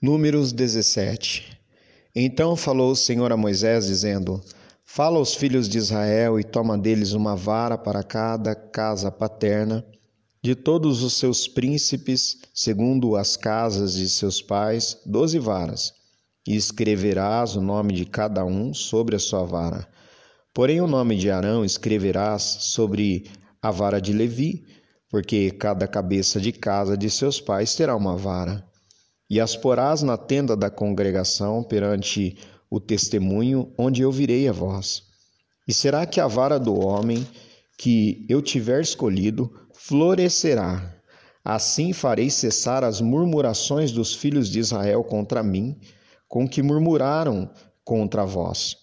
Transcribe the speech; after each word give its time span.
Números 0.00 0.52
17 0.52 1.58
Então 2.14 2.54
falou 2.54 2.92
o 2.92 2.96
Senhor 2.96 3.32
a 3.32 3.36
Moisés, 3.36 3.88
dizendo: 3.88 4.40
Fala 4.84 5.18
aos 5.18 5.34
filhos 5.34 5.68
de 5.68 5.76
Israel 5.76 6.38
e 6.38 6.44
toma 6.44 6.78
deles 6.78 7.14
uma 7.14 7.34
vara 7.34 7.76
para 7.76 8.04
cada 8.04 8.54
casa 8.54 9.10
paterna, 9.10 9.84
de 10.40 10.54
todos 10.54 11.02
os 11.02 11.14
seus 11.14 11.48
príncipes, 11.48 12.36
segundo 12.54 13.16
as 13.16 13.36
casas 13.36 13.94
de 13.94 14.08
seus 14.08 14.40
pais, 14.40 14.96
doze 15.04 15.40
varas, 15.40 15.92
e 16.46 16.54
escreverás 16.54 17.56
o 17.56 17.60
nome 17.60 17.92
de 17.92 18.04
cada 18.04 18.44
um 18.44 18.72
sobre 18.72 19.16
a 19.16 19.18
sua 19.18 19.42
vara. 19.42 19.84
Porém, 20.54 20.80
o 20.80 20.86
nome 20.86 21.16
de 21.16 21.28
Arão 21.28 21.64
escreverás 21.64 22.42
sobre 22.60 23.28
a 23.60 23.72
vara 23.72 24.00
de 24.00 24.12
Levi, 24.12 24.64
porque 25.10 25.50
cada 25.50 25.88
cabeça 25.88 26.40
de 26.40 26.52
casa 26.52 26.96
de 26.96 27.10
seus 27.10 27.40
pais 27.40 27.74
terá 27.74 27.96
uma 27.96 28.16
vara 28.16 28.64
e 29.28 29.40
as 29.40 29.56
porás 29.56 30.02
na 30.02 30.16
tenda 30.16 30.56
da 30.56 30.70
congregação 30.70 31.62
perante 31.62 32.36
o 32.70 32.80
testemunho, 32.80 33.72
onde 33.76 34.02
eu 34.02 34.12
virei 34.12 34.48
a 34.48 34.52
voz. 34.52 35.02
E 35.66 35.72
será 35.72 36.06
que 36.06 36.20
a 36.20 36.26
vara 36.26 36.58
do 36.58 36.74
homem 36.78 37.26
que 37.76 38.24
eu 38.28 38.40
tiver 38.40 38.80
escolhido 38.80 39.52
florescerá? 39.74 40.94
Assim 41.44 41.92
farei 41.92 42.30
cessar 42.30 42.84
as 42.84 43.00
murmurações 43.00 43.92
dos 43.92 44.14
filhos 44.14 44.48
de 44.48 44.58
Israel 44.58 45.04
contra 45.04 45.42
mim, 45.42 45.78
com 46.26 46.48
que 46.48 46.62
murmuraram 46.62 47.50
contra 47.84 48.24
vós. 48.24 48.76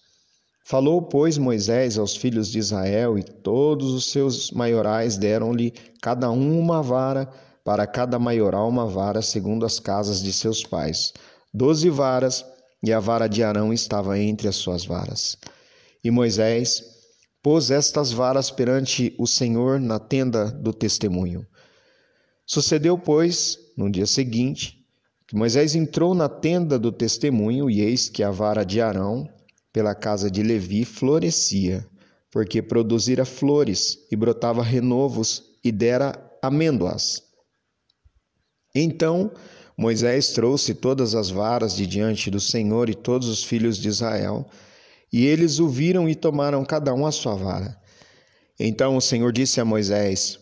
Falou, 0.64 1.00
pois, 1.03 1.38
Moisés 1.38 1.95
aos 2.00 2.16
filhos 2.16 2.50
de 2.50 2.58
Israel, 2.58 3.20
e 3.20 3.23
todos 3.23 3.94
os 3.94 4.09
seus 4.09 4.50
maiorais 4.50 5.16
deram-lhe 5.16 5.72
cada 6.02 6.31
um 6.31 6.59
uma 6.59 6.81
vara 6.81 7.31
para 7.66 7.88
cada 7.88 8.20
maioral 8.20 8.70
uma 8.70 8.86
vara 8.86 9.24
segundo 9.24 9.66
as 9.66 9.80
casas 9.80 10.22
de 10.22 10.32
seus 10.32 10.64
pais, 10.64 11.12
doze 11.52 11.90
varas, 11.90 12.46
e 12.84 12.94
a 12.94 13.00
vara 13.00 13.28
de 13.28 13.42
Arão 13.42 13.73
estava 13.73 14.20
entre 14.20 14.48
as 14.48 14.56
suas 14.56 14.86
varas. 14.86 15.36
E 16.04 16.12
Moisés 16.12 16.84
pôs 17.42 17.72
estas 17.72 18.12
varas 18.12 18.52
perante 18.52 19.16
o 19.17 19.26
Senhor 19.26 19.80
na 19.80 19.98
tenda 19.98 20.52
do 20.52 20.72
testemunho. 20.72 21.44
Sucedeu, 22.45 23.00
pois, 23.00 23.58
no 23.76 23.89
dia 23.89 24.06
seguinte, 24.06 24.86
que 25.26 25.36
Moisés 25.36 25.73
entrou 25.73 26.14
na 26.14 26.30
tenda 26.30 26.78
do 26.78 26.92
testemunho, 26.92 27.67
e 27.67 27.82
eis 27.82 28.08
que 28.08 28.22
a 28.22 28.30
vara 28.30 28.64
de 28.64 28.80
Arão, 28.80 29.28
pela 29.73 29.95
casa 29.95 30.30
de 30.30 30.44
Levi, 30.44 30.86
florescia, 30.86 31.84
porque 32.30 32.61
produzira 32.61 33.26
flores 33.26 34.06
e 34.11 34.16
brotava 34.16 34.61
renovos 34.61 35.44
e 35.64 35.72
dera 35.72 36.14
amêndoas. 36.44 37.25
Então 38.76 39.31
Moisés 39.78 40.30
trouxe 40.34 40.73
todas 40.73 41.16
as 41.16 41.30
varas 41.30 41.76
de 41.76 41.88
diante 41.88 42.30
do 42.30 42.40
Senhor 42.40 42.90
e 42.90 42.94
todos 42.94 43.30
os 43.30 43.44
filhos 43.44 43.78
de 43.78 43.88
Israel, 43.88 44.45
e 45.12 45.26
eles 45.26 45.59
o 45.59 45.70
viram 45.70 46.09
e 46.09 46.14
tomaram 46.14 46.64
cada 46.66 46.94
um 46.94 47.06
a 47.06 47.12
sua 47.12 47.36
vara. 47.36 47.80
Então 48.59 48.98
o 48.98 49.02
Senhor 49.02 49.32
disse 49.32 49.62
a 49.62 49.66
Moisés: 49.66 50.38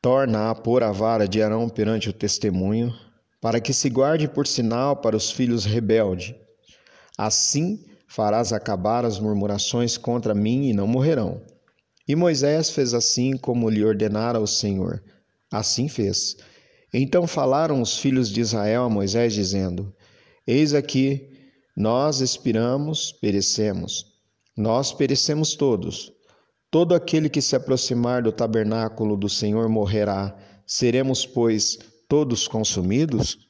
Torna 0.00 0.50
a 0.50 0.54
pôr 0.54 0.82
a 0.82 0.90
vara 0.90 1.28
de 1.28 1.42
Arão 1.42 1.68
perante 1.68 2.08
o 2.08 2.12
testemunho, 2.12 2.92
para 3.40 3.60
que 3.60 3.72
se 3.72 3.90
guarde 3.90 4.26
por 4.26 4.46
sinal 4.46 4.96
para 4.96 5.16
os 5.16 5.30
filhos 5.30 5.64
rebeldes. 5.64 6.34
Assim 7.16 7.84
farás 8.08 8.52
acabar 8.52 9.04
as 9.04 9.18
murmurações 9.18 9.96
contra 9.96 10.34
mim 10.34 10.68
e 10.68 10.72
não 10.72 10.86
morrerão. 10.86 11.42
E 12.08 12.14
Moisés 12.14 12.70
fez 12.70 12.94
assim 12.94 13.36
como 13.36 13.68
lhe 13.68 13.84
ordenara 13.84 14.38
o 14.38 14.46
Senhor. 14.46 15.02
Assim 15.50 15.88
fez. 15.88 16.36
Então 16.92 17.26
falaram 17.26 17.80
os 17.82 17.98
filhos 17.98 18.30
de 18.30 18.40
Israel 18.40 18.84
a 18.84 18.88
Moisés, 18.88 19.32
dizendo: 19.32 19.94
Eis 20.46 20.74
aqui, 20.74 21.28
nós 21.76 22.20
expiramos, 22.20 23.12
perecemos. 23.12 24.06
Nós 24.56 24.92
perecemos 24.92 25.54
todos. 25.54 26.12
Todo 26.70 26.94
aquele 26.94 27.28
que 27.28 27.42
se 27.42 27.54
aproximar 27.54 28.22
do 28.22 28.32
tabernáculo 28.32 29.16
do 29.16 29.28
Senhor 29.28 29.68
morrerá. 29.68 30.36
Seremos, 30.66 31.26
pois, 31.26 31.78
todos 32.08 32.48
consumidos? 32.48 33.45